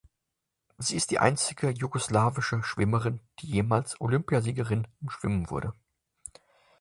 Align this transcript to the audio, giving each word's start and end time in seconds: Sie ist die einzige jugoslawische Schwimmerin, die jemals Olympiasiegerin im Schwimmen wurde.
Sie 0.79 0.95
ist 0.95 1.11
die 1.11 1.19
einzige 1.19 1.69
jugoslawische 1.69 2.63
Schwimmerin, 2.63 3.19
die 3.37 3.45
jemals 3.51 4.01
Olympiasiegerin 4.01 4.87
im 4.99 5.09
Schwimmen 5.11 5.51
wurde. 5.51 5.75